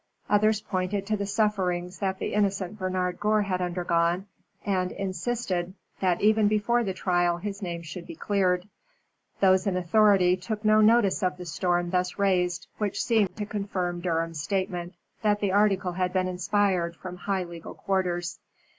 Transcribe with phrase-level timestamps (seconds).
[0.31, 4.25] Others pointed to the sufferings that the innocent Bernard Gore had undergone,
[4.65, 8.67] and insisted that even before the trial his name should be cleared.
[9.41, 14.01] Those in authority took no notice of the storm thus raised, which seemed to confirm
[14.01, 18.39] Durham's statement that the article had been inspired from high legal quarters.